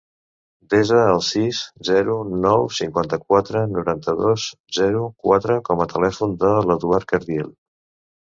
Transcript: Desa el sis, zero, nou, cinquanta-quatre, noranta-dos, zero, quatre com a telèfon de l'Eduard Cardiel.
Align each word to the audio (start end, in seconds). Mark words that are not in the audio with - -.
Desa 0.73 1.01
el 1.09 1.19
sis, 1.25 1.57
zero, 1.89 2.15
nou, 2.45 2.63
cinquanta-quatre, 2.77 3.61
noranta-dos, 3.75 4.45
zero, 4.79 5.03
quatre 5.27 5.59
com 5.69 5.83
a 5.85 5.89
telèfon 5.95 6.35
de 6.45 6.55
l'Eduard 6.71 7.09
Cardiel. 7.13 7.53